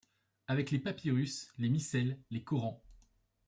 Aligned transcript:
Avec 0.47 0.71
les 0.71 0.79
papyrus, 0.79 1.53
les 1.59 1.69
missels, 1.69 2.17
les 2.31 2.41
korans 2.43 2.81